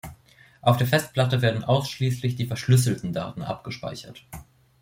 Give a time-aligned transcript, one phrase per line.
[0.63, 4.23] Auf der Festplatte werden ausschließlich die verschlüsselten Daten abgespeichert.